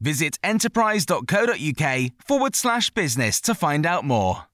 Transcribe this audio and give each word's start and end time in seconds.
Visit 0.00 0.38
enterprise.co.uk 0.44 2.10
forward 2.24 2.54
slash 2.54 2.90
business 2.90 3.40
to 3.40 3.54
find 3.54 3.84
out 3.84 4.04
more. 4.04 4.44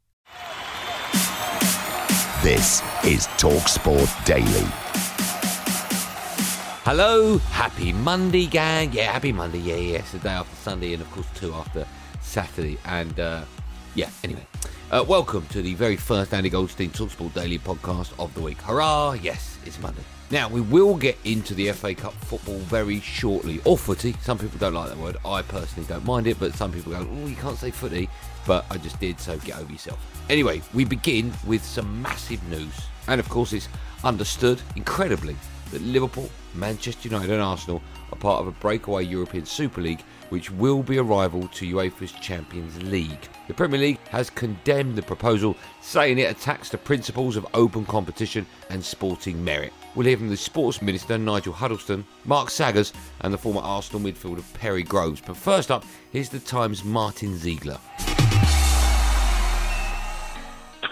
This 2.42 2.82
is 3.04 3.26
TalkSport 3.38 4.24
Daily. 4.24 4.66
Hello, 6.84 7.38
happy 7.38 7.92
Monday, 7.92 8.46
gang. 8.46 8.92
Yeah, 8.92 9.12
happy 9.12 9.32
Monday. 9.32 9.58
Yeah, 9.58 9.76
yeah. 9.76 9.98
It's 9.98 10.12
the 10.12 10.18
day 10.18 10.28
after 10.30 10.54
Sunday, 10.56 10.92
and 10.92 11.00
of 11.00 11.10
course, 11.10 11.26
two 11.34 11.52
after 11.54 11.86
Saturday. 12.20 12.78
And 12.84 13.18
uh, 13.18 13.44
yeah, 13.94 14.10
anyway, 14.22 14.46
uh, 14.90 15.04
welcome 15.08 15.46
to 15.48 15.62
the 15.62 15.74
very 15.74 15.96
first 15.96 16.34
Andy 16.34 16.50
Goldstein 16.50 16.90
Talksport 16.90 17.32
Daily 17.32 17.58
podcast 17.58 18.12
of 18.18 18.34
the 18.34 18.42
week. 18.42 18.60
Hurrah! 18.60 19.12
Yes, 19.12 19.58
it's 19.64 19.80
Monday. 19.80 20.04
Now, 20.34 20.48
we 20.48 20.62
will 20.62 20.96
get 20.96 21.16
into 21.22 21.54
the 21.54 21.70
FA 21.70 21.94
Cup 21.94 22.12
football 22.12 22.58
very 22.58 22.98
shortly, 22.98 23.60
or 23.64 23.78
footy. 23.78 24.16
Some 24.20 24.36
people 24.36 24.58
don't 24.58 24.74
like 24.74 24.88
that 24.88 24.98
word. 24.98 25.16
I 25.24 25.42
personally 25.42 25.86
don't 25.88 26.04
mind 26.04 26.26
it, 26.26 26.40
but 26.40 26.52
some 26.54 26.72
people 26.72 26.90
go, 26.90 27.06
oh, 27.08 27.26
you 27.28 27.36
can't 27.36 27.56
say 27.56 27.70
footy. 27.70 28.08
But 28.44 28.66
I 28.68 28.78
just 28.78 28.98
did, 28.98 29.20
so 29.20 29.38
get 29.38 29.60
over 29.60 29.70
yourself. 29.70 30.00
Anyway, 30.28 30.60
we 30.72 30.84
begin 30.84 31.32
with 31.46 31.64
some 31.64 32.02
massive 32.02 32.42
news. 32.48 32.74
And 33.06 33.20
of 33.20 33.28
course, 33.28 33.52
it's 33.52 33.68
understood, 34.02 34.60
incredibly, 34.74 35.36
that 35.70 35.82
Liverpool, 35.82 36.28
Manchester 36.56 37.10
United, 37.10 37.30
and 37.30 37.40
Arsenal 37.40 37.80
are 38.10 38.18
part 38.18 38.40
of 38.40 38.48
a 38.48 38.58
breakaway 38.58 39.04
European 39.04 39.46
Super 39.46 39.82
League 39.82 40.02
which 40.30 40.50
will 40.50 40.82
be 40.82 40.96
a 40.96 41.02
rival 41.04 41.46
to 41.46 41.76
UEFA's 41.76 42.10
Champions 42.10 42.82
League. 42.82 43.28
The 43.46 43.54
Premier 43.54 43.78
League 43.78 44.00
has 44.08 44.30
condemned 44.30 44.96
the 44.96 45.02
proposal, 45.02 45.56
saying 45.80 46.18
it 46.18 46.36
attacks 46.36 46.70
the 46.70 46.78
principles 46.78 47.36
of 47.36 47.46
open 47.54 47.84
competition 47.84 48.46
and 48.68 48.84
sporting 48.84 49.44
merit. 49.44 49.72
We'll 49.94 50.06
hear 50.06 50.16
from 50.16 50.28
the 50.28 50.36
Sports 50.36 50.82
Minister 50.82 51.18
Nigel 51.18 51.52
Huddleston, 51.52 52.04
Mark 52.24 52.50
Saggers, 52.50 52.92
and 53.20 53.32
the 53.32 53.38
former 53.38 53.60
Arsenal 53.60 54.02
midfielder 54.02 54.42
Perry 54.54 54.82
Groves. 54.82 55.22
But 55.24 55.36
first 55.36 55.70
up, 55.70 55.84
here's 56.10 56.28
the 56.28 56.40
Times' 56.40 56.82
Martin 56.82 57.36
Ziegler. 57.36 57.78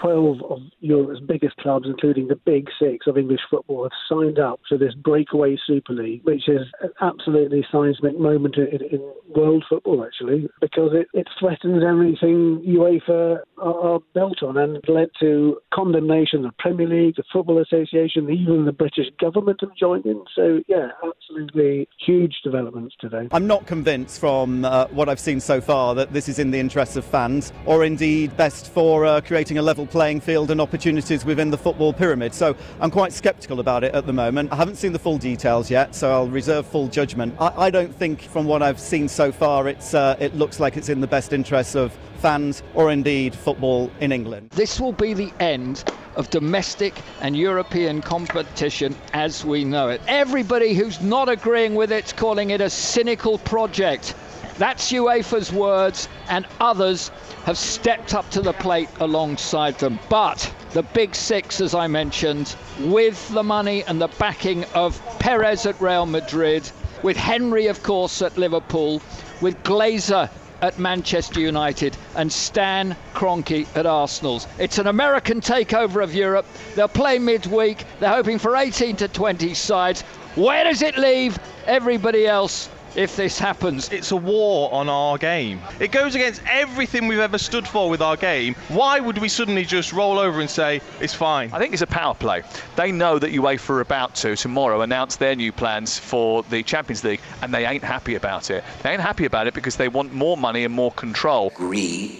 12 0.03 0.41
of 0.43 0.59
Europe's 0.81 1.21
biggest 1.21 1.55
clubs, 1.57 1.87
including 1.87 2.27
the 2.27 2.35
big 2.35 2.67
six 2.77 3.07
of 3.07 3.17
English 3.17 3.39
football, 3.49 3.83
have 3.83 3.91
signed 4.09 4.37
up 4.37 4.59
to 4.67 4.77
this 4.77 4.93
breakaway 4.95 5.57
Super 5.65 5.93
League, 5.93 6.21
which 6.23 6.49
is 6.49 6.61
an 6.81 6.91
absolutely 7.01 7.65
seismic 7.71 8.19
moment 8.19 8.57
in, 8.57 8.81
in 8.91 9.13
world 9.33 9.63
football, 9.69 10.03
actually, 10.03 10.49
because 10.59 10.91
it, 10.93 11.07
it 11.13 11.27
threatens 11.39 11.83
everything 11.87 12.61
UEFA 12.67 13.39
are, 13.63 13.99
built 14.13 14.43
on 14.43 14.57
and 14.57 14.79
led 14.87 15.09
to 15.19 15.57
condemnation 15.73 16.45
of 16.45 16.51
the 16.51 16.55
Premier 16.59 16.87
League, 16.87 17.15
the 17.15 17.23
Football 17.31 17.61
Association, 17.61 18.29
even 18.29 18.65
the 18.65 18.71
British 18.71 19.07
government 19.19 19.59
have 19.61 19.75
joined 19.75 20.05
in. 20.05 20.23
So, 20.35 20.61
yeah, 20.67 20.89
absolutely 21.03 21.87
huge 22.05 22.35
developments 22.43 22.95
today. 22.99 23.27
I'm 23.31 23.47
not 23.47 23.65
convinced 23.65 24.19
from 24.19 24.65
uh, 24.65 24.87
what 24.87 25.09
I've 25.09 25.19
seen 25.19 25.39
so 25.39 25.61
far 25.61 25.95
that 25.95 26.13
this 26.13 26.27
is 26.29 26.39
in 26.39 26.51
the 26.51 26.59
interests 26.59 26.95
of 26.95 27.05
fans 27.05 27.53
or 27.65 27.85
indeed 27.85 28.35
best 28.37 28.71
for 28.71 29.05
uh, 29.05 29.21
creating 29.21 29.57
a 29.57 29.61
level 29.61 29.85
playing 29.85 30.21
field 30.21 30.51
and 30.51 30.59
opportunities 30.59 31.25
within 31.25 31.49
the 31.49 31.57
football 31.57 31.93
pyramid. 31.93 32.33
So 32.33 32.55
I'm 32.79 32.91
quite 32.91 33.13
sceptical 33.13 33.59
about 33.59 33.83
it 33.83 33.93
at 33.95 34.05
the 34.05 34.13
moment. 34.13 34.51
I 34.51 34.55
haven't 34.55 34.75
seen 34.75 34.93
the 34.93 34.99
full 34.99 35.17
details 35.17 35.69
yet, 35.69 35.95
so 35.95 36.11
I'll 36.11 36.27
reserve 36.27 36.67
full 36.67 36.87
judgment. 36.87 37.35
I, 37.39 37.65
I 37.65 37.69
don't 37.69 37.93
think, 37.93 38.21
from 38.21 38.45
what 38.45 38.61
I've 38.61 38.79
seen 38.79 39.07
so 39.07 39.31
far, 39.31 39.67
it's 39.67 39.93
uh, 39.93 40.17
it 40.19 40.35
looks 40.35 40.59
like 40.59 40.77
it's 40.77 40.89
in 40.89 41.01
the 41.01 41.07
best 41.07 41.33
interests 41.33 41.75
of 41.75 41.95
fans 42.23 42.63
or 42.73 42.89
indeed 42.89 43.35
football 43.35 43.52
in 43.99 44.11
England. 44.11 44.49
This 44.51 44.79
will 44.79 44.93
be 44.93 45.13
the 45.13 45.31
end 45.39 45.83
of 46.15 46.29
domestic 46.29 46.93
and 47.21 47.35
European 47.35 48.01
competition 48.01 48.95
as 49.13 49.43
we 49.45 49.63
know 49.63 49.89
it. 49.89 50.01
Everybody 50.07 50.73
who's 50.73 51.01
not 51.01 51.29
agreeing 51.29 51.75
with 51.75 51.91
it's 51.91 52.13
calling 52.13 52.51
it 52.51 52.61
a 52.61 52.69
cynical 52.69 53.37
project. 53.39 54.13
That's 54.57 54.91
UEFA's 54.91 55.51
words, 55.51 56.07
and 56.29 56.45
others 56.59 57.09
have 57.45 57.57
stepped 57.57 58.13
up 58.13 58.29
to 58.31 58.41
the 58.41 58.53
plate 58.53 58.89
alongside 58.99 59.79
them. 59.79 59.99
But 60.09 60.51
the 60.71 60.83
big 60.83 61.15
six, 61.15 61.59
as 61.59 61.73
I 61.73 61.87
mentioned, 61.87 62.55
with 62.79 63.29
the 63.29 63.43
money 63.43 63.83
and 63.85 63.99
the 63.99 64.09
backing 64.19 64.63
of 64.75 65.01
Perez 65.19 65.65
at 65.65 65.79
Real 65.81 66.05
Madrid, 66.05 66.69
with 67.01 67.17
Henry, 67.17 67.65
of 67.67 67.81
course, 67.81 68.21
at 68.21 68.37
Liverpool, 68.37 69.01
with 69.41 69.61
Glazer 69.63 70.29
at 70.63 70.79
Manchester 70.79 71.41
United 71.41 71.97
and 72.15 72.31
Stan 72.31 72.95
Kroenke 73.13 73.67
at 73.75 73.85
Arsenal's. 73.85 74.47
It's 74.57 74.77
an 74.77 74.87
American 74.87 75.41
takeover 75.41 76.01
of 76.01 76.15
Europe. 76.15 76.45
They'll 76.73 76.87
play 76.87 77.19
midweek. 77.19 77.83
They're 77.99 78.09
hoping 78.09 78.39
for 78.39 78.55
18 78.55 78.95
to 78.95 79.09
20 79.09 79.53
sides. 79.55 80.03
Where 80.35 80.63
does 80.63 80.81
it 80.81 80.97
leave 80.97 81.37
everybody 81.67 82.25
else 82.27 82.69
if 82.95 83.15
this 83.15 83.39
happens. 83.39 83.89
It's 83.89 84.11
a 84.11 84.15
war 84.15 84.73
on 84.73 84.89
our 84.89 85.17
game. 85.17 85.61
It 85.79 85.91
goes 85.91 86.15
against 86.15 86.41
everything 86.47 87.07
we've 87.07 87.19
ever 87.19 87.37
stood 87.37 87.67
for 87.67 87.89
with 87.89 88.01
our 88.01 88.17
game. 88.17 88.55
Why 88.69 88.99
would 88.99 89.17
we 89.17 89.29
suddenly 89.29 89.65
just 89.65 89.93
roll 89.93 90.19
over 90.19 90.39
and 90.39 90.49
say 90.49 90.81
it's 90.99 91.13
fine? 91.13 91.49
I 91.53 91.59
think 91.59 91.73
it's 91.73 91.81
a 91.81 91.87
power 91.87 92.13
play. 92.13 92.43
They 92.75 92.91
know 92.91 93.19
that 93.19 93.31
UEFA 93.31 93.69
are 93.71 93.81
about 93.81 94.15
to 94.15 94.35
tomorrow 94.35 94.81
announce 94.81 95.15
their 95.15 95.35
new 95.35 95.51
plans 95.51 95.97
for 95.97 96.43
the 96.43 96.63
Champions 96.63 97.03
League, 97.03 97.21
and 97.41 97.53
they 97.53 97.65
ain't 97.65 97.83
happy 97.83 98.15
about 98.15 98.49
it. 98.51 98.63
They 98.81 98.91
ain't 98.91 99.01
happy 99.01 99.25
about 99.25 99.47
it 99.47 99.53
because 99.53 99.75
they 99.75 99.87
want 99.87 100.13
more 100.13 100.37
money 100.37 100.63
and 100.63 100.73
more 100.73 100.91
control. 100.91 101.51
Greed 101.55 102.11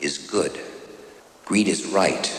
is 0.00 0.18
good. 0.18 0.58
Greed 1.44 1.68
is 1.68 1.86
right. 1.86 2.32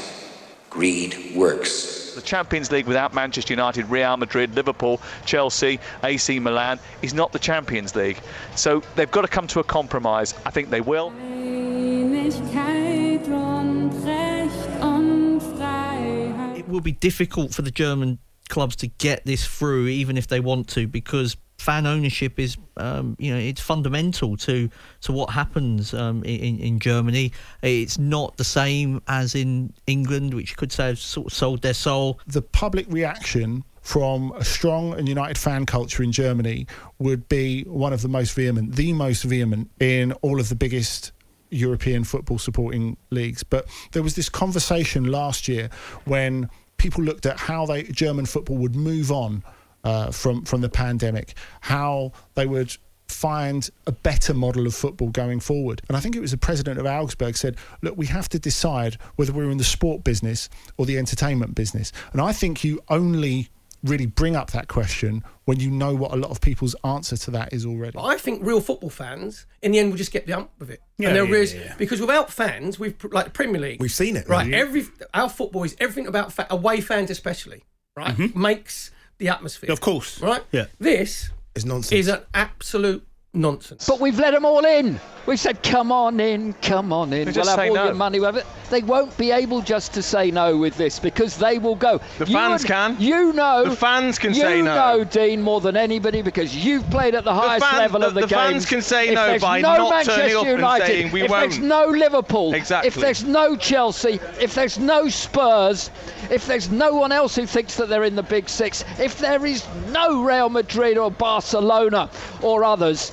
Greed 0.70 1.36
works. 1.36 2.01
The 2.16 2.22
Champions 2.22 2.72
League 2.72 2.88
without 2.88 3.14
Manchester 3.14 3.54
United, 3.54 3.90
Real 3.90 4.18
Madrid, 4.18 4.54
Liverpool, 4.54 5.02
Chelsea, 5.26 5.80
AC 6.04 6.40
Milan 6.40 6.80
is 7.02 7.14
not 7.14 7.32
the 7.32 7.40
Champions 7.40 7.96
League. 7.96 8.20
So 8.56 8.84
they've 8.96 9.10
got 9.10 9.22
to 9.22 9.28
come 9.28 9.48
to 9.48 9.60
a 9.60 9.64
compromise. 9.64 10.34
I 10.46 10.52
think 10.52 10.70
they 10.70 10.82
will. 10.82 11.14
It 16.58 16.68
will 16.68 16.82
be 16.82 16.92
difficult 16.92 17.54
for 17.54 17.62
the 17.62 17.72
German 17.72 18.20
clubs 18.50 18.76
to 18.78 18.88
get 18.88 19.26
this 19.26 19.46
through, 19.46 19.88
even 19.88 20.18
if 20.18 20.28
they 20.28 20.40
want 20.40 20.68
to, 20.70 20.88
because 20.88 21.38
fan 21.62 21.86
ownership 21.86 22.40
is, 22.40 22.58
um, 22.78 23.16
you 23.20 23.32
know, 23.34 23.40
it's 23.40 23.62
fundamental 23.62 24.36
to 24.38 24.70
to 25.02 25.12
what 25.12 25.30
happens 25.30 25.94
um, 25.94 26.24
in 26.24 26.60
in 26.60 26.80
Germany. 26.80 27.32
It's 27.62 27.98
not 27.98 28.38
the 28.38 28.44
same 28.44 29.02
as 29.08 29.36
in 29.36 29.74
England, 29.88 30.34
which 30.34 30.58
could 30.58 30.72
say 30.72 30.88
have 30.88 31.00
sort 31.00 31.28
of 31.28 31.34
sold 31.34 31.62
their 31.62 31.74
soul. 31.74 32.20
The 32.28 32.42
public 32.42 32.86
reaction 32.90 33.64
from 33.82 34.32
a 34.34 34.46
strong 34.46 34.94
and 34.94 35.08
united 35.08 35.38
fan 35.38 35.66
culture 35.66 36.04
in 36.04 36.12
Germany 36.12 36.68
would 37.00 37.28
be 37.28 37.64
one 37.64 37.94
of 37.94 38.02
the 38.02 38.08
most 38.08 38.34
vehement, 38.34 38.76
the 38.76 38.94
most 38.94 39.24
vehement 39.24 39.70
in 39.80 40.12
all 40.22 40.40
of 40.40 40.50
the 40.50 40.56
biggest 40.56 41.12
European 41.50 42.04
football 42.04 42.38
supporting 42.38 42.96
leagues. 43.10 43.44
But 43.44 43.68
there 43.92 44.04
was 44.04 44.16
this 44.16 44.30
conversation 44.30 45.06
last 45.06 45.48
year 45.48 45.70
when 46.06 46.50
people 46.78 47.04
looked 47.04 47.26
at 47.26 47.38
how 47.38 47.66
they 47.66 47.84
German 47.84 48.26
football 48.26 48.58
would 48.58 48.76
move 48.76 49.12
on 49.12 49.44
uh, 49.84 50.12
from 50.12 50.44
from 50.46 50.62
the 50.62 50.70
pandemic, 50.70 51.34
how 51.62 52.12
they 52.36 52.46
would 52.46 52.76
find 53.08 53.70
a 53.88 53.92
better 53.92 54.34
model 54.34 54.66
of 54.66 54.74
football 54.74 55.10
going 55.10 55.40
forward. 55.40 55.82
And 55.90 55.98
I 55.98 56.00
think 56.00 56.16
it 56.16 56.22
was 56.22 56.32
the 56.32 56.38
president 56.38 56.80
of 56.80 56.86
Augsburg 56.86 57.36
said, 57.36 57.58
look, 57.82 57.98
we 57.98 58.06
have 58.06 58.30
to 58.30 58.40
decide 58.40 58.96
whether 59.18 59.34
we're 59.34 59.52
in 59.52 59.58
the 59.58 59.66
sport 59.66 60.04
business 60.04 60.50
or 60.78 60.86
the 60.86 60.98
entertainment 60.98 61.54
business. 61.54 61.92
And 62.14 62.22
I 62.22 62.32
think 62.32 62.64
you 62.64 62.80
only 62.88 63.50
really 63.84 64.06
bring 64.06 64.36
up 64.36 64.52
that 64.52 64.68
question 64.68 65.24
when 65.46 65.60
you 65.60 65.70
know 65.70 65.94
what 65.94 66.14
a 66.14 66.16
lot 66.16 66.32
of 66.32 66.40
people's 66.40 66.76
answer 66.84 67.18
to 67.18 67.32
that 67.32 67.52
is 67.52 67.66
already. 67.66 67.98
I 68.00 68.16
think 68.18 68.46
real 68.46 68.62
football 68.62 68.92
fans, 68.92 69.46
in 69.62 69.72
the 69.72 69.80
end, 69.80 69.90
will 69.90 69.98
just 69.98 70.12
get 70.12 70.28
the 70.28 70.34
ump 70.34 70.52
with 70.60 70.70
it. 70.70 70.82
Yeah, 70.98 71.10
and 71.10 71.18
they'll 71.18 71.26
yeah, 71.26 71.32
realise- 71.32 71.54
yeah, 71.54 71.62
yeah. 71.66 71.76
because 71.78 72.00
without 72.00 72.32
fans, 72.32 72.80
we've 72.80 72.96
like 73.12 73.26
the 73.26 73.32
Premier 73.32 73.60
League, 73.60 73.82
We've 73.82 73.92
seen 73.92 74.16
it, 74.16 74.30
right? 74.30 74.54
Every 74.54 74.86
our 75.14 75.30
football 75.30 75.64
is 75.64 75.76
everything 75.80 76.08
about 76.08 76.32
fa- 76.32 76.48
away 76.50 76.80
fans, 76.80 77.10
especially 77.10 77.64
right, 77.98 78.36
makes 78.36 78.92
the 79.22 79.30
atmosphere. 79.30 79.72
Of 79.72 79.80
course. 79.80 80.20
right? 80.20 80.44
Yeah. 80.52 80.66
This 80.80 81.30
is 81.56 81.64
nonsense. 81.64 81.92
is 81.92 82.08
an 82.08 82.22
absolute 82.34 83.06
nonsense. 83.34 83.88
But 83.88 84.00
we've 84.00 84.20
let 84.20 84.32
them 84.32 84.46
all 84.46 84.66
in. 84.66 85.00
We've 85.28 85.40
said, 85.40 85.62
come 85.62 85.92
on 85.92 86.20
in, 86.20 86.54
come 86.54 86.92
on 86.92 87.14
in. 87.14 87.20
They 87.20 87.26
we'll 87.26 87.34
just 87.34 87.50
have 87.52 87.60
say 87.60 87.70
all 87.70 87.76
no. 87.76 87.86
your 87.86 87.94
money. 87.94 88.20
With 88.20 88.38
it. 88.38 88.46
They 88.72 88.82
won't 88.82 89.16
be 89.18 89.32
able 89.32 89.62
just 89.62 89.94
to 89.94 90.02
say 90.02 90.32
no 90.32 90.58
with 90.58 90.76
this 90.78 90.98
because 91.00 91.38
they 91.38 91.60
will 91.60 91.76
go. 91.76 92.00
The 92.18 92.26
You 92.26 92.34
fans 92.34 92.62
and- 92.64 92.68
can. 92.68 92.96
You 93.00 93.32
know. 93.34 93.66
The 93.70 93.76
fans 93.76 94.18
can 94.18 94.34
you 94.34 94.42
say 94.42 94.62
no. 94.64 94.94
You 94.94 94.98
know, 95.00 95.04
Dean, 95.04 95.42
more 95.42 95.62
than 95.62 95.78
anybody 95.78 96.22
because 96.24 96.56
you've 96.56 96.90
played 96.90 97.14
at 97.14 97.24
the 97.24 97.34
highest 97.34 97.66
fan- 97.66 97.78
level 97.78 98.00
the- 98.02 98.08
of 98.08 98.14
the, 98.16 98.22
game. 98.22 98.30
the 98.30 98.36
fans 98.36 98.66
can 98.66 98.82
say 98.82 99.10
if 99.10 99.14
no 99.14 99.38
by 99.40 99.62
no 99.62 99.78
not 99.78 99.90
Manchester 99.92 100.22
turning 100.22 100.36
up 100.38 100.46
and 100.46 100.52
United, 100.58 100.86
saying, 100.88 101.12
"We 101.12 101.22
if 101.22 101.30
there's 101.32 101.60
won't." 101.60 101.68
no 101.70 101.86
Liverpool, 101.88 102.54
Exactly. 102.56 102.88
if 102.88 102.96
there's 102.96 103.24
no 103.24 103.56
Chelsea, 103.56 104.20
if 104.40 104.56
there's 104.56 104.80
no 104.80 105.08
Spurs, 105.08 105.92
if 106.32 106.48
there's 106.48 106.72
no 106.72 106.96
one 106.96 107.12
else 107.12 107.36
who 107.36 107.46
thinks 107.46 107.76
that 107.76 107.90
they're 107.90 108.04
in 108.06 108.16
the 108.16 108.24
big 108.24 108.50
six, 108.50 108.84
if 109.00 109.20
there 109.20 109.46
is 109.46 109.64
no 109.92 110.24
Real 110.24 110.50
Madrid 110.50 110.98
or 110.98 111.12
Barcelona 111.12 112.10
or 112.42 112.64
others, 112.64 113.12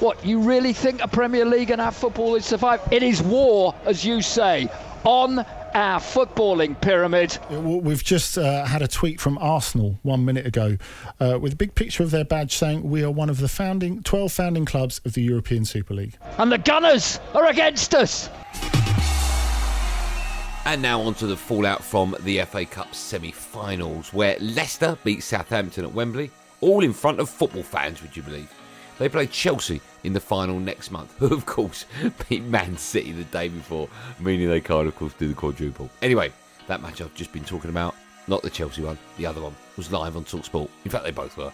what, 0.00 0.24
you 0.24 0.40
really 0.40 0.72
think 0.72 1.02
a 1.02 1.08
Premier 1.08 1.44
League 1.44 1.70
and 1.70 1.80
our 1.80 1.92
football 1.92 2.34
is 2.34 2.46
survive? 2.46 2.80
It 2.90 3.02
is 3.02 3.22
war, 3.22 3.74
as 3.84 4.04
you 4.04 4.22
say, 4.22 4.68
on 5.04 5.40
our 5.74 6.00
footballing 6.00 6.80
pyramid. 6.80 7.38
We've 7.50 8.02
just 8.02 8.38
uh, 8.38 8.64
had 8.64 8.82
a 8.82 8.88
tweet 8.88 9.20
from 9.20 9.38
Arsenal 9.38 9.98
one 10.02 10.24
minute 10.24 10.46
ago 10.46 10.78
uh, 11.20 11.38
with 11.40 11.52
a 11.52 11.56
big 11.56 11.74
picture 11.74 12.02
of 12.02 12.10
their 12.10 12.24
badge 12.24 12.56
saying 12.56 12.88
we 12.88 13.04
are 13.04 13.10
one 13.10 13.28
of 13.28 13.38
the 13.38 13.48
founding 13.48 14.02
12 14.02 14.32
founding 14.32 14.64
clubs 14.64 15.00
of 15.04 15.12
the 15.12 15.22
European 15.22 15.64
Super 15.64 15.94
League. 15.94 16.16
And 16.38 16.50
the 16.50 16.58
Gunners 16.58 17.20
are 17.34 17.46
against 17.46 17.94
us. 17.94 18.30
And 20.64 20.82
now 20.82 21.00
on 21.00 21.14
to 21.14 21.26
the 21.26 21.36
fallout 21.36 21.82
from 21.82 22.16
the 22.20 22.40
FA 22.42 22.64
Cup 22.64 22.94
semi-finals, 22.94 24.12
where 24.12 24.36
Leicester 24.40 24.96
beat 25.04 25.22
Southampton 25.22 25.84
at 25.84 25.92
Wembley, 25.92 26.30
all 26.60 26.84
in 26.84 26.92
front 26.92 27.18
of 27.18 27.28
football 27.28 27.62
fans. 27.62 28.02
Would 28.02 28.16
you 28.16 28.22
believe? 28.22 28.52
They 28.98 29.08
play 29.08 29.26
Chelsea 29.26 29.80
in 30.04 30.12
the 30.12 30.20
final 30.20 30.58
next 30.58 30.90
month, 30.90 31.14
who 31.18 31.26
of 31.34 31.46
course 31.46 31.86
beat 32.28 32.42
Man 32.44 32.76
City 32.76 33.12
the 33.12 33.24
day 33.24 33.48
before, 33.48 33.88
meaning 34.18 34.48
they 34.48 34.60
can't, 34.60 34.88
of 34.88 34.96
course, 34.96 35.12
do 35.14 35.28
the 35.28 35.34
quadruple. 35.34 35.90
Anyway, 36.02 36.32
that 36.66 36.82
match 36.82 37.00
I've 37.00 37.14
just 37.14 37.32
been 37.32 37.44
talking 37.44 37.70
about, 37.70 37.94
not 38.28 38.42
the 38.42 38.50
Chelsea 38.50 38.82
one, 38.82 38.98
the 39.16 39.26
other 39.26 39.40
one, 39.40 39.54
was 39.76 39.90
live 39.90 40.16
on 40.16 40.24
Talksport. 40.24 40.68
In 40.84 40.90
fact, 40.90 41.04
they 41.04 41.10
both 41.10 41.36
were. 41.36 41.52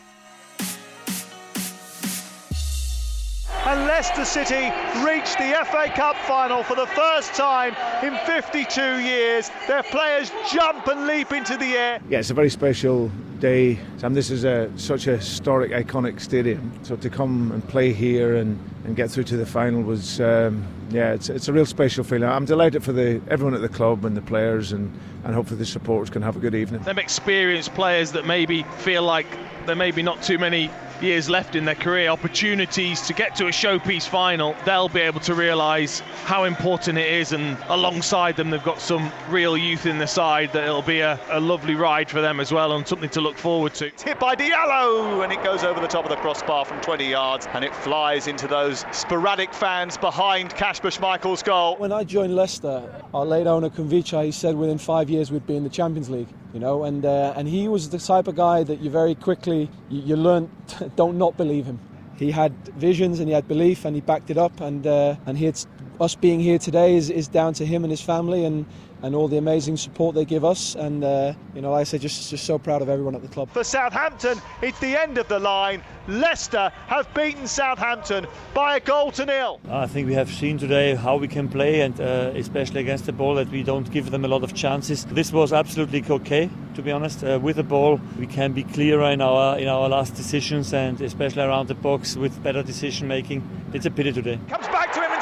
and 3.66 3.88
Leicester 3.88 4.25
City 4.25 4.70
reached 5.04 5.38
the 5.38 5.52
FA 5.66 5.90
Cup 5.92 6.16
final 6.19 6.62
for 6.62 6.76
the 6.76 6.87
first 6.87 7.34
time 7.34 7.75
in 8.04 8.16
52 8.25 9.00
years. 9.00 9.50
Their 9.66 9.82
players 9.82 10.31
jump 10.52 10.87
and 10.87 11.08
leap 11.08 11.32
into 11.32 11.56
the 11.56 11.76
air. 11.76 12.00
Yeah, 12.08 12.20
it's 12.20 12.31
a 12.31 12.34
very 12.34 12.49
special 12.49 13.10
day. 13.40 13.78
Sam, 13.98 14.14
this 14.14 14.30
is 14.30 14.44
a 14.44 14.70
such 14.76 15.06
a 15.06 15.16
historic, 15.16 15.72
iconic 15.72 16.20
stadium. 16.20 16.72
So 16.82 16.96
to 16.96 17.10
come 17.10 17.52
and 17.52 17.66
play 17.68 17.92
here 17.92 18.36
and, 18.36 18.58
and 18.86 18.94
get 18.94 19.10
through 19.10 19.24
to 19.24 19.36
the 19.36 19.44
final 19.44 19.82
was, 19.82 20.20
um, 20.20 20.64
yeah, 20.90 21.12
it's, 21.12 21.28
it's 21.28 21.48
a 21.48 21.52
real 21.52 21.66
special 21.66 22.04
feeling. 22.04 22.28
I'm 22.28 22.44
delighted 22.44 22.84
for 22.84 22.92
the 22.92 23.20
everyone 23.28 23.54
at 23.54 23.60
the 23.60 23.68
club 23.68 24.04
and 24.04 24.16
the 24.16 24.22
players, 24.22 24.70
and, 24.70 24.96
and 25.24 25.34
hopefully 25.34 25.58
the 25.58 25.66
supporters 25.66 26.08
can 26.08 26.22
have 26.22 26.36
a 26.36 26.38
good 26.38 26.54
evening. 26.54 26.82
them 26.82 26.98
experienced 26.98 27.74
players 27.74 28.12
that 28.12 28.26
maybe 28.26 28.62
feel 28.78 29.02
like 29.02 29.26
there 29.66 29.74
may 29.74 29.90
be 29.90 30.02
not 30.02 30.22
too 30.22 30.38
many 30.38 30.70
years 31.00 31.28
left 31.28 31.54
in 31.54 31.64
their 31.64 31.74
career, 31.74 32.08
opportunities 32.08 33.00
to 33.02 33.12
get 33.12 33.34
to 33.36 33.46
a 33.46 33.50
showpiece 33.50 34.06
final, 34.08 34.56
they'll 34.64 34.88
be 34.88 35.00
able 35.00 35.20
to 35.20 35.34
realise 35.34 36.00
how 36.24 36.44
important 36.44 36.98
it 36.98 37.12
is. 37.12 37.32
And 37.32 37.56
alongside 37.68 38.36
them, 38.36 38.50
they've 38.50 38.62
got 38.62 38.80
some 38.80 39.12
real 39.28 39.56
youth 39.56 39.86
in 39.86 39.98
the 39.98 40.06
side 40.06 40.52
that 40.52 40.64
it'll 40.64 40.82
be 40.82 41.00
a, 41.00 41.20
a 41.30 41.40
lovely 41.40 41.74
ride 41.74 42.10
for 42.10 42.20
them 42.20 42.40
as 42.40 42.52
well 42.52 42.72
and 42.72 42.86
something 42.86 43.10
to 43.10 43.20
look 43.20 43.36
forward 43.36 43.74
to. 43.74 43.86
It's 43.86 44.02
hit 44.02 44.18
by 44.18 44.34
Diallo 44.34 45.22
and 45.22 45.32
it 45.32 45.42
goes 45.42 45.64
over 45.64 45.80
the 45.80 45.88
top 45.88 46.04
of 46.04 46.10
the 46.10 46.16
crossbar 46.16 46.64
from 46.64 46.80
20 46.80 47.08
yards 47.08 47.46
and 47.52 47.64
it 47.64 47.74
flies 47.74 48.26
into 48.26 48.46
those 48.46 48.75
sporadic 48.93 49.55
fans 49.55 49.96
behind 49.96 50.55
Kasper 50.55 50.88
Schmeichel's 50.88 51.43
goal. 51.43 51.76
When 51.76 51.93
I 51.93 52.05
joined 52.05 52.34
Leicester, 52.34 52.82
our 53.14 53.25
late 53.25 53.46
owner 53.46 53.70
Khun 53.70 53.88
Vichai, 53.88 54.26
he 54.26 54.32
said 54.32 54.56
within 54.56 54.78
five 54.78 55.08
years 55.08 55.31
we'd 55.31 55.46
be 55.46 55.56
in 55.56 55.64
the 55.64 55.70
Champions 55.70 56.11
League. 56.11 56.28
You 56.52 56.61
know, 56.61 56.84
and 56.84 57.05
uh, 57.05 57.34
and 57.37 57.49
he 57.49 57.69
was 57.69 57.90
the 57.90 57.99
type 57.99 58.28
of 58.28 58.37
guy 58.37 58.62
that 58.64 58.81
you 58.81 58.90
very 58.90 59.14
quickly 59.14 59.70
you, 59.88 60.02
you 60.02 60.17
learn 60.17 60.50
don't 60.96 61.19
not 61.19 61.37
believe 61.37 61.67
him. 61.67 61.78
He 62.17 62.31
had 62.31 62.52
visions 62.76 63.20
and 63.20 63.28
he 63.28 63.34
had 63.34 63.46
belief 63.46 63.84
and 63.84 63.94
he 63.94 64.00
backed 64.00 64.31
it 64.31 64.38
up 64.38 64.61
and 64.61 64.87
uh, 64.87 65.17
and 65.26 65.37
he 65.38 65.46
had, 65.46 65.58
us 66.00 66.14
being 66.14 66.40
here 66.40 66.58
today 66.58 66.96
is, 66.96 67.08
is 67.08 67.28
down 67.28 67.55
to 67.55 67.64
him 67.64 67.84
and 67.84 67.90
his 67.90 68.02
family 68.02 68.44
and 68.44 68.67
and 69.02 69.14
all 69.14 69.28
the 69.28 69.37
amazing 69.37 69.76
support 69.76 70.14
they 70.14 70.25
give 70.25 70.44
us 70.44 70.75
and 70.75 71.04
uh, 71.04 71.32
you 71.54 71.60
know 71.60 71.72
like 71.72 71.82
I 71.82 71.84
say 71.84 71.98
just 71.98 72.31
just 72.31 72.44
so 72.44 72.58
proud 72.58 72.82
of 72.82 72.88
everyone 72.88 73.14
at 73.14 73.22
the 73.22 73.28
club. 73.28 73.50
For 73.50 73.64
Southampton, 73.64 74.40
it's 74.62 74.78
the 74.81 75.00
end 75.00 75.19
of 75.19 75.28
the 75.28 75.38
line. 75.38 75.82
Leicester 76.08 76.72
have 76.87 77.12
beaten 77.14 77.46
Southampton 77.46 78.26
by 78.54 78.76
a 78.76 78.81
goal 78.81 79.10
to 79.12 79.26
nil. 79.26 79.60
I 79.70 79.87
think 79.87 80.06
we 80.06 80.14
have 80.14 80.31
seen 80.31 80.56
today 80.58 80.94
how 80.94 81.16
we 81.16 81.28
can 81.28 81.48
play, 81.48 81.81
and 81.81 82.00
uh, 82.00 82.32
especially 82.34 82.81
against 82.81 83.06
the 83.06 83.12
ball, 83.12 83.34
that 83.34 83.50
we 83.50 83.62
don't 83.62 83.90
give 83.90 84.10
them 84.10 84.25
a 84.25 84.28
lot 84.28 84.43
of 84.44 84.54
chances. 84.54 85.04
This 85.06 85.32
was 85.32 85.52
absolutely 85.52 86.04
okay, 86.08 86.49
to 86.75 86.82
be 86.82 86.92
honest. 86.92 87.25
Uh, 87.25 87.40
with 87.42 87.56
the 87.56 87.64
ball, 87.64 88.00
we 88.19 88.26
can 88.26 88.52
be 88.52 88.62
clearer 88.62 89.10
in 89.10 89.20
our 89.20 89.58
in 89.58 89.69
our 89.69 89.88
last 89.88 90.14
decisions, 90.14 90.72
and 90.72 91.00
especially 91.00 91.42
around 91.42 91.69
the 91.69 91.75
box 91.75 92.16
with 92.16 92.40
better 92.42 92.62
decision 92.62 93.08
making. 93.08 93.42
It's 93.72 93.87
a 93.87 93.90
pity 93.90 94.12
today. 94.12 94.38
Comes 94.49 94.69
back 94.69 94.92
to 94.94 95.00
him 95.00 95.15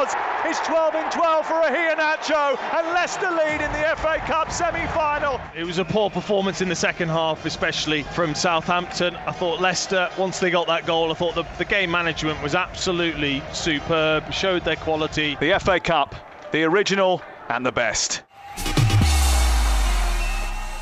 and 0.00 0.10
scores. 0.10 0.30
It's 0.44 0.60
12 0.66 0.94
in 0.94 1.10
12 1.10 1.46
for 1.46 1.54
Nacho, 1.54 2.58
and 2.76 2.86
Leicester 2.88 3.30
lead 3.30 3.60
in 3.60 3.70
the 3.72 3.96
FA 3.96 4.18
Cup 4.26 4.50
semi-final. 4.50 5.40
It 5.54 5.64
was 5.64 5.78
a 5.78 5.84
poor 5.84 6.10
performance 6.10 6.60
in 6.60 6.68
the 6.68 6.74
second 6.74 7.08
half, 7.08 7.44
especially 7.44 8.02
from 8.02 8.34
Southampton. 8.34 9.14
I 9.16 9.32
thought 9.32 9.60
Leicester, 9.60 10.08
once 10.18 10.40
they 10.40 10.50
got 10.50 10.66
that 10.66 10.86
goal, 10.86 11.10
I 11.10 11.14
thought 11.14 11.34
the, 11.34 11.44
the 11.58 11.64
game 11.64 11.90
management 11.90 12.42
was 12.42 12.54
absolutely 12.54 13.42
superb, 13.52 14.32
showed 14.32 14.64
their 14.64 14.76
quality. 14.76 15.36
The 15.40 15.58
FA 15.60 15.78
Cup, 15.78 16.14
the 16.52 16.64
original 16.64 17.22
and 17.48 17.64
the 17.64 17.72
best. 17.72 18.22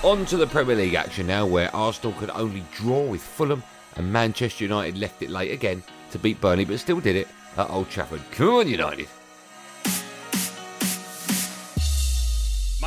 On 0.05 0.25
to 0.27 0.37
the 0.37 0.47
Premier 0.47 0.77
League 0.77 0.95
action 0.95 1.27
now, 1.27 1.45
where 1.45 1.75
Arsenal 1.75 2.13
could 2.19 2.31
only 2.31 2.63
draw 2.73 3.03
with 3.03 3.21
Fulham 3.21 3.65
and 3.97 4.13
Manchester 4.13 4.65
United 4.65 4.97
left 4.97 5.21
it 5.23 5.31
late 5.31 5.51
again 5.51 5.83
to 6.13 6.19
beat 6.19 6.41
Burnley, 6.41 6.65
but 6.65 6.79
still 6.79 7.01
did 7.01 7.17
it 7.17 7.29
at 7.57 7.71
Old 7.71 7.89
Trafford. 7.91 8.23
Come 8.33 8.49
on, 8.51 8.69
United. 8.69 9.09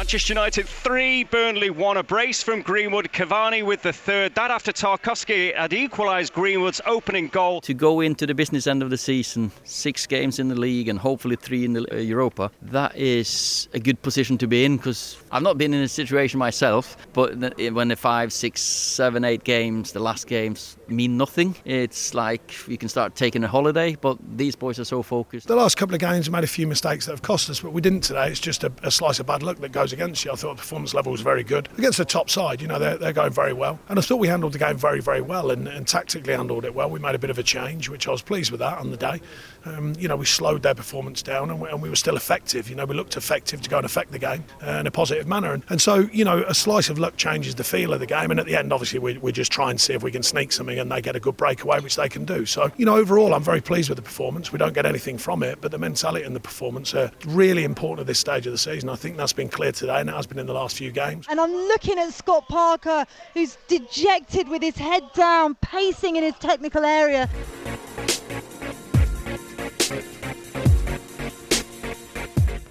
Manchester 0.01 0.33
United 0.33 0.67
3, 0.67 1.25
Burnley 1.25 1.69
1. 1.69 1.97
A 1.97 2.01
brace 2.01 2.41
from 2.41 2.63
Greenwood. 2.63 3.11
Cavani 3.13 3.63
with 3.63 3.83
the 3.83 3.93
third. 3.93 4.33
That 4.33 4.49
after 4.49 4.71
Tarkowski 4.71 5.55
had 5.55 5.73
equalised 5.73 6.33
Greenwood's 6.33 6.81
opening 6.87 7.27
goal. 7.27 7.61
To 7.61 7.73
go 7.75 8.01
into 8.01 8.25
the 8.25 8.33
business 8.33 8.65
end 8.65 8.81
of 8.81 8.89
the 8.89 8.97
season, 8.97 9.51
six 9.63 10.07
games 10.07 10.39
in 10.39 10.47
the 10.47 10.55
league 10.55 10.87
and 10.87 10.97
hopefully 10.97 11.35
three 11.35 11.65
in 11.65 11.73
the 11.73 11.85
uh, 11.93 11.97
Europa, 11.97 12.49
that 12.63 12.97
is 12.97 13.69
a 13.75 13.79
good 13.79 14.01
position 14.01 14.39
to 14.39 14.47
be 14.47 14.65
in 14.65 14.77
because 14.77 15.17
I've 15.31 15.43
not 15.43 15.59
been 15.59 15.71
in 15.71 15.83
a 15.83 15.87
situation 15.87 16.39
myself, 16.39 16.97
but 17.13 17.35
when 17.71 17.89
the 17.89 17.95
five, 17.95 18.33
six, 18.33 18.61
seven, 18.61 19.23
eight 19.23 19.43
games, 19.43 19.91
the 19.91 19.99
last 19.99 20.25
games 20.25 20.77
mean 20.87 21.15
nothing, 21.15 21.55
it's 21.63 22.15
like 22.15 22.67
you 22.67 22.79
can 22.79 22.89
start 22.89 23.13
taking 23.13 23.43
a 23.43 23.47
holiday, 23.47 23.95
but 24.01 24.17
these 24.35 24.55
boys 24.55 24.79
are 24.79 24.83
so 24.83 25.03
focused. 25.03 25.47
The 25.47 25.55
last 25.55 25.77
couple 25.77 25.93
of 25.93 26.01
games 26.01 26.27
we 26.27 26.33
made 26.33 26.43
a 26.43 26.47
few 26.47 26.65
mistakes 26.65 27.05
that 27.05 27.11
have 27.11 27.21
cost 27.21 27.51
us, 27.51 27.59
but 27.59 27.71
we 27.71 27.81
didn't 27.81 28.01
today. 28.01 28.29
It's 28.31 28.39
just 28.39 28.63
a, 28.63 28.71
a 28.81 28.89
slice 28.89 29.19
of 29.19 29.27
bad 29.27 29.43
luck 29.43 29.57
that 29.57 29.71
against 29.93 30.25
you. 30.25 30.31
I 30.31 30.35
thought 30.35 30.55
the 30.55 30.61
performance 30.61 30.93
level 30.93 31.11
was 31.11 31.21
very 31.21 31.43
good. 31.43 31.69
Against 31.77 31.97
the 31.97 32.05
top 32.05 32.29
side, 32.29 32.61
you 32.61 32.67
know, 32.67 32.79
they're, 32.79 32.97
they're 32.97 33.13
going 33.13 33.31
very 33.31 33.53
well. 33.53 33.79
And 33.89 33.99
I 33.99 34.01
thought 34.01 34.17
we 34.17 34.27
handled 34.27 34.53
the 34.53 34.59
game 34.59 34.77
very, 34.77 35.01
very 35.01 35.21
well 35.21 35.51
and, 35.51 35.67
and 35.67 35.87
tactically 35.87 36.33
handled 36.33 36.65
it 36.65 36.73
well. 36.73 36.89
We 36.89 36.99
made 36.99 37.15
a 37.15 37.19
bit 37.19 37.29
of 37.29 37.37
a 37.37 37.43
change, 37.43 37.89
which 37.89 38.07
I 38.07 38.11
was 38.11 38.21
pleased 38.21 38.51
with 38.51 38.59
that 38.59 38.77
on 38.77 38.91
the 38.91 38.97
day. 38.97 39.21
Um, 39.65 39.93
you 39.97 40.07
know, 40.07 40.15
we 40.15 40.25
slowed 40.25 40.63
their 40.63 40.73
performance 40.73 41.21
down 41.21 41.49
and 41.49 41.61
we, 41.61 41.69
and 41.69 41.81
we 41.81 41.89
were 41.89 41.95
still 41.95 42.15
effective. 42.15 42.69
You 42.69 42.75
know, 42.75 42.85
we 42.85 42.95
looked 42.95 43.15
effective 43.17 43.61
to 43.61 43.69
go 43.69 43.77
and 43.77 43.85
affect 43.85 44.11
the 44.11 44.19
game 44.19 44.43
uh, 44.65 44.71
in 44.71 44.87
a 44.87 44.91
positive 44.91 45.27
manner. 45.27 45.53
And, 45.53 45.63
and 45.69 45.81
so, 45.81 46.09
you 46.11 46.25
know, 46.25 46.43
a 46.47 46.53
slice 46.53 46.89
of 46.89 46.97
luck 46.97 47.17
changes 47.17 47.55
the 47.55 47.63
feel 47.63 47.93
of 47.93 47.99
the 47.99 48.07
game. 48.07 48.31
And 48.31 48.39
at 48.39 48.45
the 48.45 48.55
end, 48.55 48.73
obviously, 48.73 48.99
we, 48.99 49.17
we 49.19 49.31
just 49.31 49.51
try 49.51 49.69
and 49.69 49.79
see 49.79 49.93
if 49.93 50.03
we 50.03 50.11
can 50.11 50.23
sneak 50.23 50.51
something 50.51 50.79
and 50.79 50.91
they 50.91 51.01
get 51.01 51.15
a 51.15 51.19
good 51.19 51.37
breakaway, 51.37 51.79
which 51.79 51.95
they 51.95 52.09
can 52.09 52.25
do. 52.25 52.45
So, 52.45 52.71
you 52.77 52.85
know, 52.85 52.95
overall, 52.95 53.33
I'm 53.33 53.43
very 53.43 53.61
pleased 53.61 53.89
with 53.89 53.97
the 53.97 54.03
performance. 54.03 54.51
We 54.51 54.57
don't 54.57 54.73
get 54.73 54.85
anything 54.85 55.17
from 55.17 55.43
it, 55.43 55.59
but 55.61 55.71
the 55.71 55.77
mentality 55.77 56.25
and 56.25 56.35
the 56.35 56.39
performance 56.39 56.93
are 56.93 57.11
really 57.27 57.63
important 57.63 58.01
at 58.01 58.07
this 58.07 58.19
stage 58.19 58.45
of 58.47 58.51
the 58.51 58.57
season. 58.57 58.89
I 58.89 58.95
think 58.95 59.17
that's 59.17 59.33
been 59.33 59.49
clear 59.49 59.71
today 59.81 59.99
and 59.99 60.09
it 60.09 60.13
has 60.13 60.27
been 60.27 60.39
in 60.39 60.45
the 60.45 60.53
last 60.53 60.77
few 60.77 60.91
games. 60.91 61.25
And 61.29 61.41
I'm 61.41 61.51
looking 61.51 61.97
at 61.97 62.13
Scott 62.13 62.47
Parker, 62.47 63.05
who's 63.33 63.57
dejected 63.67 64.47
with 64.47 64.61
his 64.61 64.77
head 64.77 65.03
down, 65.13 65.55
pacing 65.55 66.15
in 66.15 66.23
his 66.23 66.35
technical 66.35 66.85
area. 66.85 67.27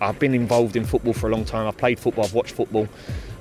I've 0.01 0.19
been 0.19 0.35
involved 0.35 0.77
in 0.77 0.87
football 0.87 1.13
for 1.13 1.29
a 1.29 1.31
long 1.31 1.45
time. 1.45 1.67
I've 1.67 1.77
played 1.77 1.99
football. 1.99 2.25
I've 2.25 2.33
watched 2.33 2.53
football. 2.53 2.89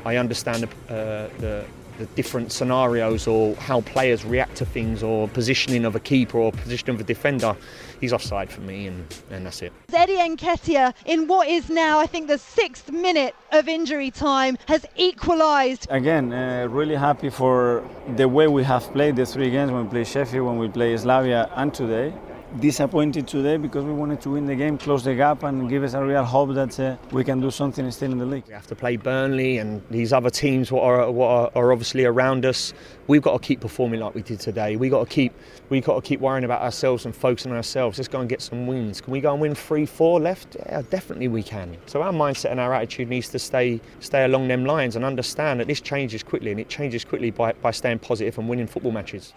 I 0.04 0.18
understand 0.18 0.64
the, 0.64 0.94
uh, 0.94 1.30
the 1.40 1.66
the 2.00 2.06
different 2.16 2.52
scenarios 2.52 3.28
or 3.28 3.56
how 3.58 3.82
players 3.82 4.26
react 4.26 4.56
to 4.56 4.66
things 4.66 5.04
or 5.04 5.28
positioning 5.28 5.86
of 5.86 5.96
a 5.96 6.00
keeper 6.00 6.38
or 6.40 6.52
position 6.52 6.90
of 6.90 7.00
a 7.00 7.04
defender, 7.04 7.56
he's 8.00 8.14
offside 8.14 8.50
for 8.50 8.62
me, 8.62 8.88
and, 8.88 9.06
and 9.30 9.46
that's 9.46 9.62
it. 9.62 9.74
Eddie 9.94 10.16
Nketiah, 10.16 10.94
in 11.06 11.28
what 11.28 11.48
is 11.48 11.70
now, 11.70 12.00
I 12.00 12.08
think, 12.08 12.28
the 12.28 12.38
sixth 12.38 12.90
minute 12.90 13.36
of 13.52 13.68
injury 13.68 14.12
time, 14.12 14.58
has 14.68 14.86
equalised. 14.96 15.88
Again, 15.90 16.32
uh, 16.32 16.68
really 16.70 16.96
happy 16.96 17.30
for 17.30 17.88
the 18.16 18.28
way 18.28 18.48
we 18.48 18.64
have 18.64 18.84
played 18.94 19.18
the 19.18 19.26
three 19.26 19.52
games 19.52 19.72
when 19.72 19.84
we 19.84 19.90
play 19.90 20.04
Sheffield, 20.06 20.48
when 20.48 20.58
we 20.58 20.70
play 20.70 20.96
Slavia, 20.96 21.50
and 21.56 21.74
today 21.74 22.14
disappointed 22.60 23.28
today 23.28 23.58
because 23.58 23.84
we 23.86 23.94
wanted 23.94 24.20
to 24.22 24.32
win 24.32 24.46
the 24.46 24.56
game, 24.56 24.78
close 24.78 25.04
the 25.04 25.14
gap, 25.14 25.44
and 25.44 25.70
give 25.70 25.84
us 25.84 25.94
a 25.94 26.04
real 26.04 26.24
hope 26.24 26.54
that 26.56 26.80
uh, 26.80 26.98
we 27.12 27.24
can 27.24 27.40
do 27.40 27.52
something 27.52 27.90
still 27.92 28.12
in 28.12 28.18
the 28.18 28.26
league. 28.26 28.44
We 28.48 28.54
have 28.54 28.68
to 28.68 28.76
play 28.76 28.98
Burnley 28.98 29.60
and 29.60 29.82
these 29.90 30.12
other 30.12 30.30
teams 30.30 30.72
what 30.72 30.84
are, 30.84 31.12
what 31.12 31.28
are, 31.28 31.52
are 31.56 31.72
obviously 31.72 32.06
around 32.06 32.46
us. 32.46 32.74
We've 33.08 33.22
got 33.22 33.42
to 33.42 33.48
keep 33.48 33.62
performing 33.62 34.00
like 34.00 34.16
we 34.16 34.24
did 34.24 34.40
today. 34.40 34.76
We 34.76 34.90
got 34.90 35.08
to 35.08 35.14
keep 35.14 35.34
we 35.70 35.82
got 35.82 35.96
to 35.96 36.02
keep 36.02 36.20
worrying 36.20 36.44
about 36.44 36.62
ourselves 36.62 37.06
and 37.06 37.16
focusing 37.16 37.52
on 37.52 37.58
ourselves. 37.58 37.98
Let's 37.98 38.08
go 38.08 38.20
and 38.20 38.30
get 38.30 38.42
some 38.42 38.66
wins. 38.66 39.02
Can 39.02 39.12
we 39.12 39.22
go 39.22 39.32
and 39.32 39.42
win 39.42 39.54
three, 39.54 39.86
four 39.86 40.20
left? 40.20 40.56
Yeah, 40.56 40.82
definitely 40.90 41.28
we 41.28 41.44
can. 41.44 41.78
So 41.86 42.02
our 42.02 42.12
mindset 42.12 42.52
and 42.52 42.60
our 42.60 42.74
attitude 42.74 43.10
needs 43.10 43.30
to 43.30 43.40
stay 43.40 43.80
stay 44.00 44.26
along 44.26 44.48
them 44.48 44.66
lines 44.66 44.96
and 44.96 45.06
understand 45.06 45.60
that 45.60 45.68
this 45.68 45.82
changes 45.82 46.24
quickly 46.24 46.52
and 46.52 46.60
it 46.60 46.70
changes 46.70 47.06
quickly 47.06 47.32
by, 47.32 47.54
by 47.54 47.72
staying 47.72 48.00
positive 48.00 48.38
and 48.38 48.50
winning 48.50 48.68
football 48.68 48.92
matches. 48.92 49.34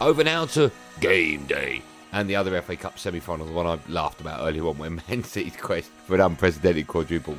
Over 0.00 0.22
now 0.22 0.46
to 0.46 0.70
game 1.00 1.44
day. 1.46 1.82
And 2.12 2.30
the 2.30 2.36
other 2.36 2.60
FA 2.62 2.76
Cup 2.76 2.98
semi 2.98 3.20
final, 3.20 3.46
the 3.46 3.52
one 3.52 3.66
I 3.66 3.78
laughed 3.88 4.20
about 4.20 4.46
earlier 4.46 4.66
on, 4.66 4.78
when 4.78 5.02
Man 5.08 5.24
City's 5.24 5.56
quest 5.56 5.90
for 6.06 6.14
an 6.14 6.20
unprecedented 6.20 6.86
quadruple 6.86 7.36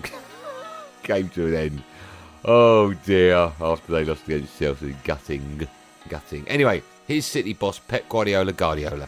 came 1.04 1.30
to 1.30 1.48
an 1.48 1.56
end. 1.56 1.84
Oh 2.46 2.94
dear, 2.94 3.52
after 3.60 3.92
they 3.92 4.06
lost 4.06 4.28
against 4.28 4.60
Chelsea. 4.60 4.96
Gutting. 5.04 5.68
Gutting. 6.08 6.48
Anyway, 6.48 6.84
here's 7.08 7.26
City 7.26 7.54
boss 7.54 7.80
Pep 7.80 8.08
Guardiola 8.10 8.54
Guardiola. 8.54 9.08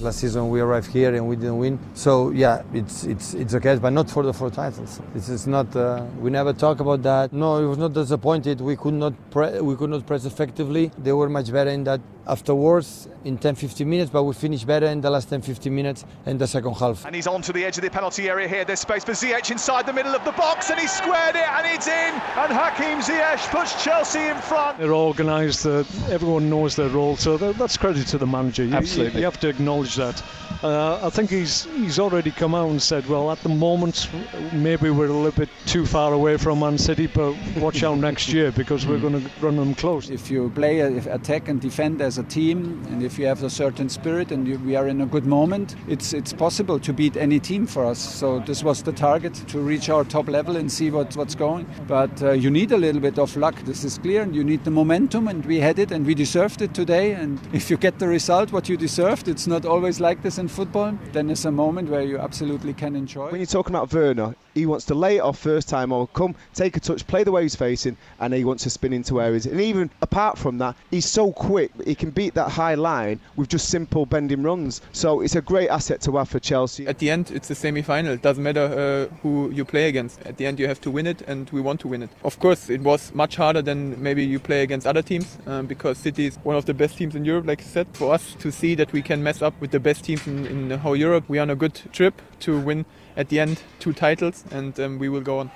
Last 0.00 0.20
season 0.20 0.48
we 0.48 0.60
arrived 0.60 0.90
here 0.90 1.14
and 1.14 1.28
we 1.28 1.36
didn't 1.36 1.58
win. 1.58 1.78
So 1.94 2.30
yeah, 2.30 2.62
it's 2.72 3.04
it's 3.04 3.34
it's 3.34 3.54
okay, 3.54 3.76
but 3.76 3.90
not 3.90 4.10
for 4.10 4.22
the 4.22 4.32
four 4.32 4.50
titles. 4.50 5.00
This 5.12 5.28
is 5.28 5.46
not. 5.46 5.76
Uh, 5.76 6.04
we 6.18 6.30
never 6.30 6.54
talk 6.54 6.80
about 6.80 7.02
that. 7.02 7.32
No, 7.32 7.62
it 7.62 7.66
was 7.66 7.78
not 7.78 7.92
disappointed. 7.92 8.60
We 8.62 8.74
could 8.74 8.94
not 8.94 9.12
pre- 9.30 9.60
we 9.60 9.76
could 9.76 9.90
not 9.90 10.06
press 10.06 10.24
effectively. 10.24 10.90
They 10.98 11.12
were 11.12 11.28
much 11.28 11.52
better 11.52 11.70
in 11.70 11.84
that 11.84 12.00
afterwards 12.26 13.08
in 13.24 13.36
10-15 13.36 13.84
minutes, 13.84 14.10
but 14.10 14.22
we 14.22 14.32
finished 14.32 14.64
better 14.64 14.86
in 14.86 15.00
the 15.00 15.10
last 15.10 15.28
10-15 15.28 15.72
minutes 15.72 16.04
in 16.24 16.38
the 16.38 16.46
second 16.46 16.72
half. 16.74 17.04
And 17.04 17.16
he's 17.16 17.26
on 17.26 17.42
to 17.42 17.52
the 17.52 17.64
edge 17.64 17.76
of 17.78 17.82
the 17.82 17.90
penalty 17.90 18.28
area 18.28 18.46
here. 18.46 18.64
There's 18.64 18.78
space 18.78 19.02
for 19.02 19.10
Ziyech 19.10 19.50
inside 19.50 19.86
the 19.86 19.92
middle 19.92 20.14
of 20.14 20.24
the 20.24 20.30
box, 20.32 20.70
and 20.70 20.78
he 20.78 20.86
squared 20.86 21.34
it, 21.34 21.48
and 21.48 21.66
it's 21.66 21.88
in. 21.88 22.14
And 22.14 22.52
Hakim 22.52 23.00
Ziyech 23.00 23.50
puts 23.50 23.82
Chelsea 23.82 24.20
in 24.20 24.36
front. 24.36 24.78
They're 24.78 24.94
organised. 24.94 25.66
Uh, 25.66 25.82
everyone 26.10 26.48
knows 26.48 26.76
their 26.76 26.88
role, 26.90 27.16
so 27.16 27.36
that's 27.36 27.76
credit 27.76 28.06
to 28.08 28.18
the 28.18 28.26
manager. 28.26 28.64
You, 28.64 28.74
Absolutely, 28.74 29.14
you, 29.14 29.18
you 29.20 29.24
have 29.24 29.40
to 29.40 29.48
acknowledge 29.48 29.81
that. 29.82 30.22
Uh, 30.62 31.00
I 31.02 31.10
think 31.10 31.28
he's 31.28 31.64
he's 31.64 31.98
already 31.98 32.30
come 32.30 32.54
out 32.54 32.70
and 32.70 32.80
said, 32.80 33.04
well, 33.08 33.32
at 33.32 33.42
the 33.42 33.48
moment, 33.48 34.08
maybe 34.52 34.90
we're 34.90 35.08
a 35.08 35.12
little 35.12 35.32
bit 35.32 35.48
too 35.66 35.84
far 35.84 36.12
away 36.12 36.36
from 36.36 36.60
Man 36.60 36.78
City, 36.78 37.08
but 37.08 37.34
watch 37.56 37.82
out 37.82 37.98
next 37.98 38.32
year 38.32 38.52
because 38.52 38.86
we're 38.86 39.00
going 39.00 39.20
to 39.20 39.30
run 39.40 39.56
them 39.56 39.74
close. 39.74 40.08
If 40.08 40.30
you 40.30 40.50
play 40.54 40.78
if 40.78 41.06
attack 41.06 41.48
and 41.48 41.60
defend 41.60 42.00
as 42.00 42.18
a 42.18 42.22
team, 42.22 42.80
and 42.90 43.02
if 43.02 43.18
you 43.18 43.26
have 43.26 43.42
a 43.42 43.50
certain 43.50 43.88
spirit 43.88 44.30
and 44.30 44.46
you, 44.46 44.56
we 44.60 44.76
are 44.76 44.86
in 44.86 45.00
a 45.00 45.06
good 45.06 45.26
moment, 45.26 45.74
it's 45.88 46.12
it's 46.12 46.32
possible 46.32 46.78
to 46.78 46.92
beat 46.92 47.16
any 47.16 47.40
team 47.40 47.66
for 47.66 47.84
us. 47.84 47.98
So 47.98 48.38
this 48.38 48.62
was 48.62 48.84
the 48.84 48.92
target 48.92 49.34
to 49.48 49.58
reach 49.58 49.88
our 49.88 50.04
top 50.04 50.28
level 50.28 50.56
and 50.56 50.70
see 50.70 50.92
what, 50.92 51.16
what's 51.16 51.34
going. 51.34 51.66
But 51.88 52.22
uh, 52.22 52.30
you 52.32 52.50
need 52.50 52.70
a 52.70 52.78
little 52.78 53.00
bit 53.00 53.18
of 53.18 53.36
luck. 53.36 53.56
This 53.64 53.82
is 53.82 53.98
clear, 53.98 54.22
and 54.22 54.32
you 54.32 54.44
need 54.44 54.62
the 54.62 54.70
momentum, 54.70 55.26
and 55.26 55.44
we 55.44 55.58
had 55.58 55.80
it, 55.80 55.90
and 55.90 56.06
we 56.06 56.14
deserved 56.14 56.62
it 56.62 56.72
today. 56.72 57.14
And 57.14 57.40
if 57.52 57.68
you 57.68 57.76
get 57.76 57.98
the 57.98 58.06
result 58.06 58.52
what 58.52 58.68
you 58.68 58.76
deserved, 58.76 59.26
it's 59.26 59.48
not 59.48 59.66
always 59.66 59.98
like 59.98 60.22
this 60.22 60.38
in 60.38 60.51
football. 60.52 60.96
Then 61.12 61.30
it's 61.30 61.44
a 61.44 61.50
moment 61.50 61.88
where 61.88 62.02
you 62.02 62.18
absolutely 62.18 62.74
can 62.74 62.94
enjoy. 62.94 63.30
When 63.30 63.40
you're 63.40 63.46
talking 63.46 63.74
about 63.74 63.92
Werner, 63.92 64.34
he 64.54 64.66
wants 64.66 64.84
to 64.86 64.94
lay 64.94 65.16
it 65.16 65.20
off 65.20 65.38
first 65.38 65.68
time 65.68 65.92
or 65.92 66.06
come 66.08 66.34
take 66.54 66.76
a 66.76 66.80
touch, 66.80 67.06
play 67.06 67.24
the 67.24 67.32
way 67.32 67.42
he's 67.42 67.56
facing, 67.56 67.96
and 68.20 68.34
he 68.34 68.44
wants 68.44 68.62
to 68.64 68.70
spin 68.70 68.92
into 68.92 69.20
areas. 69.20 69.46
And 69.46 69.60
even 69.60 69.90
apart 70.02 70.38
from 70.38 70.58
that, 70.58 70.76
he's 70.90 71.06
so 71.06 71.32
quick, 71.32 71.70
he 71.84 71.94
can 71.94 72.10
beat 72.10 72.34
that 72.34 72.50
high 72.50 72.74
line 72.74 73.18
with 73.36 73.48
just 73.48 73.68
simple 73.68 74.06
bending 74.06 74.42
runs. 74.42 74.82
So 74.92 75.20
it's 75.20 75.34
a 75.34 75.40
great 75.40 75.68
asset 75.68 76.00
to 76.02 76.16
have 76.16 76.28
for 76.28 76.38
Chelsea. 76.38 76.86
At 76.86 76.98
the 76.98 77.10
end, 77.10 77.30
it's 77.30 77.50
a 77.50 77.54
semi 77.54 77.82
final. 77.82 78.12
It 78.12 78.22
doesn't 78.22 78.42
matter 78.42 79.08
uh, 79.10 79.14
who 79.22 79.50
you 79.50 79.64
play 79.64 79.88
against. 79.88 80.20
At 80.26 80.36
the 80.36 80.46
end, 80.46 80.60
you 80.60 80.68
have 80.68 80.80
to 80.82 80.90
win 80.90 81.06
it, 81.06 81.22
and 81.22 81.48
we 81.50 81.60
want 81.60 81.80
to 81.80 81.88
win 81.88 82.02
it. 82.02 82.10
Of 82.24 82.38
course, 82.38 82.68
it 82.68 82.82
was 82.82 83.14
much 83.14 83.36
harder 83.36 83.62
than 83.62 84.00
maybe 84.02 84.24
you 84.24 84.38
play 84.38 84.62
against 84.62 84.86
other 84.86 85.02
teams 85.02 85.38
um, 85.46 85.66
because 85.66 85.98
City 85.98 86.26
is 86.26 86.36
one 86.42 86.56
of 86.56 86.66
the 86.66 86.74
best 86.74 86.98
teams 86.98 87.14
in 87.14 87.24
Europe, 87.24 87.46
like 87.46 87.60
I 87.60 87.64
said. 87.64 87.86
For 87.92 88.12
us 88.12 88.34
to 88.40 88.52
see 88.52 88.74
that 88.74 88.92
we 88.92 89.02
can 89.02 89.22
mess 89.22 89.42
up 89.42 89.58
with 89.60 89.70
the 89.70 89.80
best 89.80 90.04
teams 90.04 90.26
in, 90.26 90.41
in 90.46 90.68
the 90.68 90.78
whole 90.78 90.96
Europe, 90.96 91.28
we 91.28 91.38
are 91.38 91.42
on 91.42 91.50
a 91.50 91.56
good 91.56 91.80
trip 91.92 92.20
to 92.40 92.58
win 92.58 92.84
at 93.16 93.28
the 93.28 93.40
end 93.40 93.62
two 93.78 93.92
titles, 93.92 94.44
and 94.50 94.78
um, 94.80 94.98
we 94.98 95.08
will 95.08 95.20
go 95.20 95.38
on. 95.38 95.50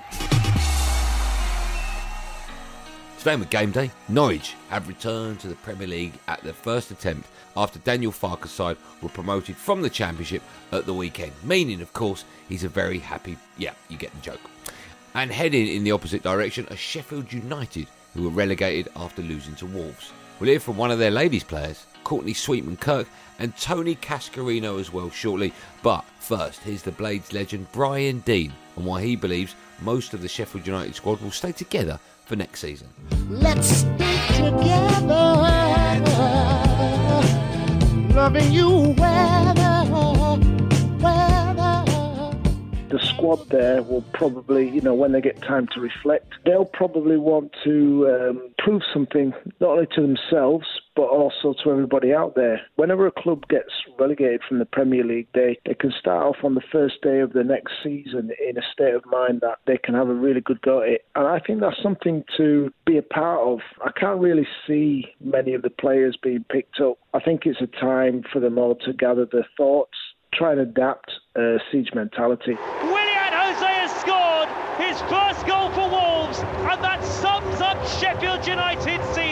Staying 3.19 3.41
with 3.41 3.51
game 3.51 3.73
day, 3.73 3.91
Norwich 4.09 4.55
have 4.69 4.87
returned 4.87 5.41
to 5.41 5.49
the 5.49 5.57
Premier 5.57 5.89
League 5.89 6.13
at 6.29 6.41
their 6.43 6.53
first 6.53 6.93
attempt 6.93 7.29
after 7.57 7.79
Daniel 7.81 8.13
Farke's 8.13 8.53
side 8.53 8.77
were 9.03 9.09
promoted 9.09 9.57
from 9.57 9.83
the 9.83 9.91
Championship 9.91 10.43
at 10.71 10.87
the 10.87 10.95
weekend. 10.95 11.33
Meaning, 11.43 11.81
of 11.81 11.93
course, 11.93 12.25
he's 12.49 12.63
a 12.63 12.69
very 12.69 12.99
happy. 12.99 13.37
Yeah, 13.59 13.73
you 13.89 13.97
get 13.97 14.15
the 14.15 14.21
joke. 14.21 14.41
And 15.15 15.33
heading 15.33 15.67
in 15.67 15.83
the 15.83 15.93
opposite 15.93 16.23
direction 16.23 16.69
are 16.71 16.77
Sheffield 16.77 17.33
United, 17.33 17.89
who 18.15 18.25
were 18.25 18.31
relegated 18.31 18.93
after 18.95 19.23
losing 19.23 19.57
to 19.57 19.67
Wolves. 19.67 20.13
We'll 20.39 20.51
hear 20.51 20.61
from 20.61 20.77
one 20.77 20.91
of 20.91 20.99
their 20.99 21.11
ladies' 21.11 21.43
players, 21.43 21.87
Courtney 22.07 22.35
Sweetman 22.35 22.77
Kirk, 22.77 23.09
and 23.41 23.57
Tony 23.57 23.97
Cascarino 23.97 24.79
as 24.79 24.93
well 24.93 25.11
shortly. 25.11 25.53
But 25.83 26.05
first, 26.21 26.61
here's 26.61 26.83
the 26.85 26.93
Blades 26.93 27.33
legend 27.33 27.67
Brian 27.73 28.21
Deane 28.21 28.53
and 28.77 28.87
why 28.87 29.03
he 29.03 29.17
believes 29.17 29.57
most 29.81 30.15
of 30.15 30.23
the 30.23 30.29
Sheffield 30.29 30.69
United 30.69 30.95
squad 30.95 31.21
will 31.21 31.33
stay 31.33 31.51
together 31.51 31.99
for 32.25 32.37
next 32.37 32.61
season. 32.61 32.87
Let's 33.29 33.67
stay 33.67 34.25
together, 34.37 35.17
loving 38.15 38.53
you 38.53 38.95
weather, 38.97 39.91
weather. 41.01 41.83
The 42.89 43.01
squad 43.03 43.49
there 43.49 43.83
will 43.83 44.03
probably, 44.13 44.69
you 44.69 44.81
know, 44.81 44.95
when 44.95 45.11
they 45.11 45.21
get 45.21 45.43
time 45.43 45.67
to 45.75 45.81
reflect, 45.81 46.35
they'll 46.45 46.67
probably 46.67 47.17
want 47.17 47.53
to 47.65 48.09
um, 48.09 48.51
prove 48.59 48.83
something 48.95 49.35
not 49.59 49.71
only 49.71 49.87
to 49.97 50.03
themselves 50.03 50.67
but 50.97 51.05
also 51.05 51.55
to 51.63 51.71
everybody 51.71 52.13
out 52.13 52.35
there. 52.35 52.63
Whenever 52.77 53.07
a 53.07 53.13
club 53.13 53.47
gets 53.49 53.71
relegated 53.99 54.41
from 54.49 54.59
the 54.59 54.65
Premier 54.65 55.05
League, 55.05 55.29
they, 55.35 55.59
they 55.67 55.75
can 55.75 55.93
start 56.01 56.25
off 56.25 56.43
on 56.43 56.55
the 56.55 56.63
first 56.73 56.95
day 57.03 57.21
of 57.21 57.35
the 57.35 57.45
next 57.45 57.73
season 57.85 58.31
in 58.49 58.57
a 58.57 58.63
state 58.73 58.95
of 58.95 59.05
mind 59.07 59.43
that 59.43 59.59
they 59.67 59.77
can 59.77 59.95
have 59.95 60.09
a 60.09 60.15
really 60.15 60.41
good 60.41 60.61
go 60.63 60.83
at 60.83 60.89
it. 60.89 61.05
And 61.15 61.27
I 61.27 61.39
think 61.39 61.61
that's 61.61 61.81
something 61.83 62.25
to 62.39 62.73
be 62.87 62.97
a 62.97 63.03
part 63.03 63.41
of. 63.47 63.61
I 63.85 63.91
can't 63.99 64.21
really 64.21 64.49
see 64.67 65.05
many 65.21 65.53
of 65.55 65.63
the 65.63 65.71
players 65.71 66.17
being 66.23 66.45
picked 66.51 66.81
up. 66.81 66.99
I 67.13 67.21
think 67.21 67.43
it's 67.45 67.61
a 67.61 67.81
time 67.81 68.25
for 68.33 68.41
them 68.41 68.59
all 68.59 68.75
to 68.87 68.93
gather 68.95 69.27
their 69.31 69.47
thoughts, 69.57 69.97
try 70.33 70.53
and 70.53 70.61
adapt 70.61 71.11
uh, 71.39 71.59
siege 71.71 71.91
mentality. 71.95 72.57
Willian 72.83 73.33
Jose 73.37 73.67
has 73.67 73.93
scored 74.01 74.49
his 74.81 74.99
first 75.11 75.47
goal 75.47 75.71
for 75.71 75.89
Wolves, 75.91 76.39
and 76.41 76.83
that 76.83 77.05
sums 77.05 77.61
up 77.61 77.77
Sheffield 78.01 78.47
United's 78.47 79.05
season. 79.09 79.26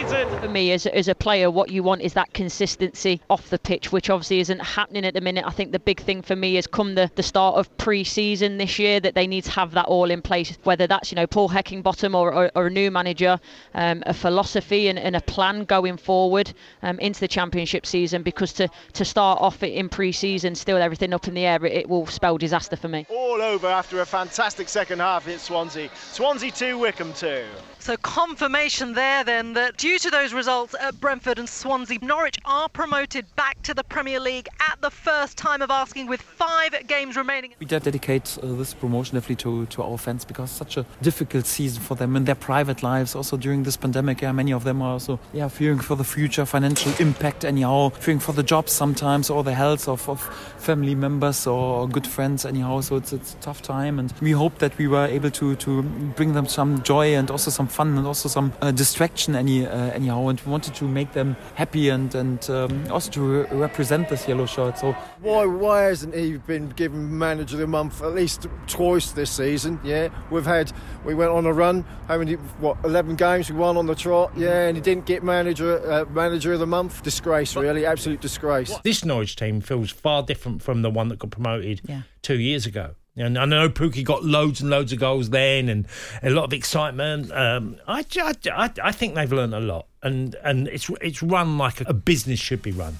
For 0.45 0.51
me, 0.51 0.73
as, 0.73 0.85
as 0.85 1.07
a 1.07 1.15
player, 1.15 1.49
what 1.49 1.71
you 1.71 1.81
want 1.81 2.03
is 2.03 2.13
that 2.13 2.31
consistency 2.35 3.19
off 3.31 3.49
the 3.49 3.57
pitch, 3.57 3.91
which 3.91 4.11
obviously 4.11 4.41
isn't 4.41 4.59
happening 4.59 5.03
at 5.03 5.15
the 5.15 5.21
minute. 5.21 5.43
I 5.43 5.49
think 5.49 5.71
the 5.71 5.79
big 5.79 5.99
thing 5.99 6.21
for 6.21 6.35
me 6.35 6.57
is 6.57 6.67
come 6.67 6.93
the, 6.93 7.09
the 7.15 7.23
start 7.23 7.55
of 7.55 7.75
pre-season 7.77 8.59
this 8.59 8.77
year 8.77 8.99
that 8.99 9.15
they 9.15 9.25
need 9.25 9.45
to 9.45 9.51
have 9.51 9.71
that 9.71 9.87
all 9.87 10.11
in 10.11 10.21
place, 10.21 10.55
whether 10.63 10.85
that's 10.85 11.11
you 11.11 11.15
know 11.15 11.25
Paul 11.25 11.49
Heckingbottom 11.49 12.13
or, 12.13 12.31
or, 12.31 12.51
or 12.53 12.67
a 12.67 12.69
new 12.69 12.91
manager, 12.91 13.39
um, 13.73 14.03
a 14.05 14.13
philosophy 14.13 14.87
and, 14.87 14.99
and, 14.99 15.15
a 15.15 15.21
plan 15.21 15.63
going 15.63 15.97
forward 15.97 16.53
um, 16.83 16.99
into 16.99 17.21
the 17.21 17.27
championship 17.27 17.87
season. 17.87 18.21
Because 18.21 18.53
to, 18.53 18.69
to 18.93 19.03
start 19.03 19.41
off 19.41 19.63
in 19.63 19.89
pre-season, 19.89 20.53
still 20.53 20.77
everything 20.77 21.11
up 21.11 21.27
in 21.27 21.33
the 21.33 21.47
air, 21.47 21.65
it, 21.65 21.73
it 21.73 21.89
will 21.89 22.05
spell 22.05 22.37
disaster 22.37 22.75
for 22.75 22.87
me. 22.87 23.07
All 23.09 23.41
over 23.41 23.65
after 23.65 23.99
a 24.01 24.05
fantastic 24.05 24.69
second 24.69 24.99
half 24.99 25.27
in 25.27 25.39
Swansea. 25.39 25.89
Swansea 25.95 26.51
2, 26.51 26.77
Wycombe 26.77 27.13
2. 27.13 27.45
So 27.79 27.95
confirmation 27.97 28.93
there 28.93 29.23
then 29.23 29.53
that 29.53 29.77
due 29.77 29.99
to 29.99 30.09
those 30.09 30.33
results 30.35 30.75
at 30.79 30.99
Brentford 31.01 31.39
and 31.39 31.49
Swansea, 31.49 31.99
Norwich 32.01 32.37
are 32.45 32.69
promoted 32.69 33.25
back 33.35 33.61
to 33.63 33.73
the 33.73 33.83
Premier 33.83 34.19
League 34.19 34.47
at 34.71 34.79
the 34.81 34.89
first 34.89 35.37
time 35.37 35.61
of 35.61 35.69
asking 35.69 36.07
with 36.07 36.21
five 36.21 36.87
games 36.87 37.17
remaining. 37.17 37.53
We 37.59 37.65
dedicate 37.65 38.37
uh, 38.41 38.53
this 38.53 38.73
promotion 38.73 39.15
definitely 39.15 39.35
to, 39.43 39.65
to 39.67 39.83
our 39.83 39.97
fans 39.97 40.23
because 40.23 40.51
such 40.51 40.77
a 40.77 40.85
difficult 41.01 41.45
season 41.45 41.81
for 41.81 41.95
them 41.95 42.15
in 42.15 42.23
their 42.23 42.35
private 42.35 42.83
lives. 42.83 43.15
Also 43.15 43.35
during 43.35 43.63
this 43.63 43.75
pandemic, 43.75 44.21
yeah, 44.21 44.31
many 44.31 44.53
of 44.53 44.63
them 44.63 44.81
are 44.81 44.93
also 44.93 45.19
yeah 45.33 45.49
fearing 45.49 45.79
for 45.79 45.95
the 45.95 46.05
future, 46.05 46.45
financial 46.45 46.93
impact 46.99 47.43
anyhow, 47.43 47.89
fearing 47.89 48.19
for 48.19 48.31
the 48.31 48.43
jobs 48.43 48.71
sometimes 48.71 49.29
or 49.29 49.43
the 49.43 49.53
health 49.53 49.89
of, 49.89 50.07
of 50.07 50.21
family 50.57 50.95
members 50.95 51.45
or 51.45 51.87
good 51.89 52.07
friends 52.07 52.45
anyhow. 52.45 52.79
So 52.81 52.95
it's, 52.95 53.11
it's 53.11 53.25
it's 53.25 53.33
a 53.33 53.37
tough 53.37 53.61
time, 53.61 53.97
and 53.99 54.13
we 54.21 54.31
hope 54.31 54.59
that 54.59 54.77
we 54.77 54.87
were 54.87 55.07
able 55.07 55.31
to 55.31 55.55
to 55.55 55.81
bring 56.15 56.33
them 56.33 56.47
some 56.47 56.81
joy 56.83 57.15
and 57.15 57.31
also 57.31 57.51
some 57.51 57.67
fun 57.67 57.97
and 57.97 58.05
also 58.05 58.29
some 58.29 58.53
uh, 58.61 58.71
distraction 58.71 59.35
any 59.35 59.65
uh, 59.65 59.89
anyhow. 59.91 60.24
And 60.29 60.39
we 60.41 60.51
wanted 60.51 60.75
to 60.75 60.85
make 60.87 61.13
them 61.13 61.35
happy 61.55 61.89
and 61.89 62.13
and 62.15 62.49
um, 62.49 62.91
also 62.91 63.11
to 63.11 63.21
re- 63.21 63.47
represent 63.51 64.09
this 64.09 64.27
yellow 64.27 64.45
shirt. 64.45 64.77
So 64.79 64.93
why 65.21 65.45
why 65.45 65.83
hasn't 65.83 66.15
he 66.15 66.37
been 66.37 66.69
given 66.69 67.17
manager 67.17 67.55
of 67.55 67.59
the 67.61 67.67
month 67.67 68.01
at 68.01 68.13
least 68.13 68.47
twice 68.67 69.11
this 69.11 69.31
season? 69.31 69.79
Yeah, 69.83 70.09
we've 70.31 70.45
had 70.45 70.71
we 71.03 71.13
went 71.15 71.31
on 71.31 71.45
a 71.45 71.53
run. 71.53 71.85
How 72.07 72.17
many? 72.17 72.33
What 72.59 72.77
eleven 72.83 73.15
games 73.15 73.49
we 73.51 73.57
won 73.57 73.77
on 73.77 73.85
the 73.85 73.95
trot? 73.95 74.31
Yeah, 74.35 74.67
and 74.67 74.77
he 74.77 74.81
didn't 74.81 75.05
get 75.05 75.23
manager 75.23 75.79
uh, 75.91 76.05
manager 76.11 76.53
of 76.53 76.59
the 76.59 76.67
month. 76.67 77.03
Disgrace, 77.03 77.55
really, 77.55 77.85
absolute 77.85 78.21
disgrace. 78.21 78.75
This 78.83 79.03
Norwich 79.05 79.35
team 79.35 79.61
feels 79.61 79.91
far 79.91 80.23
different 80.23 80.61
from 80.61 80.81
the 80.81 80.89
one 80.89 81.07
that 81.09 81.19
got 81.19 81.31
promoted 81.31 81.81
Yeah. 81.87 82.01
two 82.21 82.39
years 82.39 82.65
ago. 82.65 82.95
And 83.17 83.37
I 83.39 83.45
know 83.45 83.69
Pukki 83.69 84.03
got 84.03 84.25
loads 84.25 84.59
and 84.59 84.69
loads 84.69 84.91
of 84.91 84.99
goals 84.99 85.29
then, 85.29 85.69
and 85.69 85.87
a 86.21 86.29
lot 86.31 86.43
of 86.43 86.51
excitement. 86.51 87.31
Um, 87.31 87.77
I, 87.87 88.03
I, 88.17 88.33
I, 88.51 88.69
I 88.83 88.91
think 88.91 89.15
they've 89.15 89.31
learned 89.31 89.53
a 89.55 89.61
lot, 89.61 89.87
and 90.05 90.35
and 90.43 90.67
it's 90.67 90.89
it's 91.01 91.21
run 91.23 91.57
like 91.57 91.81
a, 91.81 91.85
a 91.87 91.93
business 91.93 92.39
should 92.39 92.61
be 92.61 92.71
run. 92.71 92.97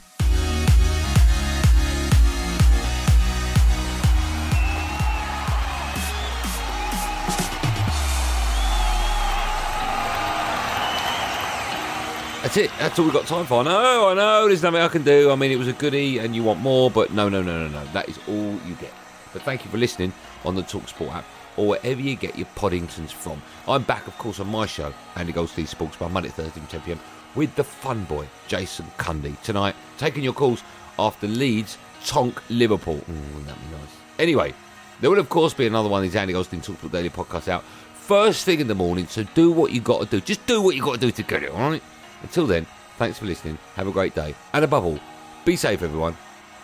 That's 12.42 12.58
it. 12.58 12.72
That's 12.78 13.00
all 13.00 13.06
we've 13.06 13.14
got 13.14 13.26
time 13.26 13.46
for. 13.46 13.62
I 13.62 13.64
know, 13.64 14.10
I 14.10 14.14
know. 14.14 14.48
There's 14.48 14.62
nothing 14.62 14.82
I 14.82 14.88
can 14.88 15.04
do. 15.04 15.32
I 15.32 15.36
mean, 15.36 15.52
it 15.52 15.58
was 15.58 15.68
a 15.68 15.74
goodie 15.74 16.20
and 16.20 16.36
you 16.36 16.44
want 16.44 16.60
more, 16.60 16.92
but 16.92 17.12
no, 17.12 17.28
no, 17.28 17.42
no, 17.42 17.68
no, 17.68 17.68
no. 17.68 17.86
That 17.86 18.08
is 18.08 18.20
all 18.28 18.54
you 18.68 18.76
get. 18.80 18.94
But 19.34 19.42
thank 19.42 19.66
you 19.66 19.72
for 19.72 19.78
listening 19.78 20.14
on 20.44 20.54
the 20.56 20.62
TalkSport 20.62 21.12
app 21.12 21.26
or 21.58 21.68
wherever 21.68 22.02
you 22.02 22.16
get 22.16 22.38
your 22.38 22.48
Poddingtons 22.56 23.12
from. 23.12 23.42
I'm 23.68 23.84
back, 23.84 24.08
of 24.08 24.18
course, 24.18 24.40
on 24.40 24.48
my 24.48 24.66
show, 24.66 24.94
Andy 25.16 25.32
Goldstein 25.32 25.68
Sports 25.68 25.98
Bar 25.98 26.10
Monday, 26.10 26.30
Thursday, 26.30 26.62
10 26.70 26.82
pm, 26.82 27.00
with 27.36 27.54
the 27.56 27.64
fun 27.64 28.04
boy, 28.06 28.28
Jason 28.48 28.86
Cundy. 28.98 29.40
Tonight, 29.42 29.76
taking 29.98 30.24
your 30.24 30.34
calls 30.34 30.64
after 31.00 31.28
Leeds 31.28 31.78
tonk 32.06 32.42
Liverpool. 32.50 32.96
Ooh, 32.96 33.34
wouldn't 33.34 33.48
that 33.48 33.58
be 33.58 33.78
nice? 33.78 33.98
Anyway, 34.20 34.54
there 35.02 35.10
will, 35.10 35.20
of 35.20 35.30
course, 35.30 35.54
be 35.54 35.68
another 35.68 35.90
one 35.90 36.00
of 36.00 36.04
these 36.04 36.16
Andy 36.16 36.34
Goldstein 36.34 36.62
TalkSport 36.62 36.92
Daily 36.92 37.10
podcasts 37.10 37.48
out 37.48 37.64
first 38.06 38.46
thing 38.46 38.60
in 38.60 38.68
the 38.68 38.76
morning, 38.76 39.08
so 39.08 39.24
do 39.34 39.52
what 39.52 39.72
you 39.72 39.82
got 39.82 40.00
to 40.00 40.06
do. 40.06 40.22
Just 40.22 40.46
do 40.46 40.62
what 40.62 40.76
you 40.76 40.82
got 40.84 40.94
to 40.94 41.00
do 41.00 41.12
to 41.12 41.24
get 41.24 41.42
it, 41.42 41.52
all 41.52 41.72
right? 41.72 41.82
Until 42.22 42.46
then, 42.46 42.68
thanks 42.98 43.18
for 43.18 43.26
listening. 43.26 43.58
Have 43.76 43.88
a 43.88 43.92
great 43.92 44.14
day. 44.14 44.36
And 44.54 44.64
above 44.64 44.86
all, 44.86 45.00
be 45.44 45.56
safe, 45.56 45.82
everyone. 45.82 46.16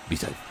Be 0.07 0.15
safe. 0.15 0.50